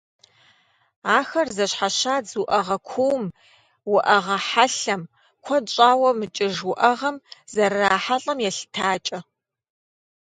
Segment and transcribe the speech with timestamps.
[1.17, 3.25] Ахэр зэщхьэщадз уӏэгъэ кууум,
[3.93, 5.01] уӏэгъэ хьэлъэм,
[5.43, 7.15] куэд щӏауэ мыкӏыж уӏэгъэм
[7.53, 9.19] зэрырахьэлӏэм елъытакӏэ.